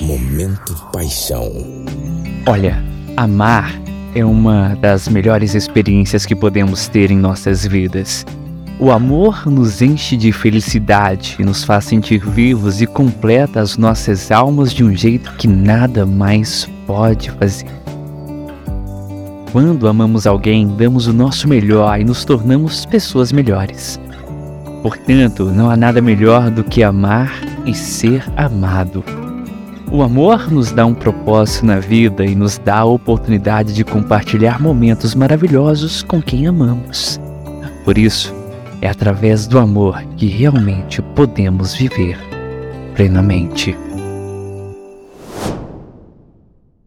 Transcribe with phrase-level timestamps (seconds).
[0.00, 1.50] Momento Paixão.
[2.46, 2.82] Olha,
[3.16, 3.72] amar
[4.14, 8.24] é uma das melhores experiências que podemos ter em nossas vidas.
[8.80, 14.72] O amor nos enche de felicidade, nos faz sentir vivos e completa as nossas almas
[14.72, 17.68] de um jeito que nada mais pode fazer.
[19.52, 24.00] Quando amamos alguém, damos o nosso melhor e nos tornamos pessoas melhores.
[24.82, 27.32] Portanto, não há nada melhor do que amar
[27.64, 29.23] e ser amado.
[29.94, 34.60] O amor nos dá um propósito na vida e nos dá a oportunidade de compartilhar
[34.60, 37.20] momentos maravilhosos com quem amamos.
[37.84, 38.34] Por isso,
[38.82, 42.18] é através do amor que realmente podemos viver
[42.96, 43.83] plenamente.